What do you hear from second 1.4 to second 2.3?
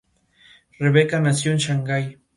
en Shanghai.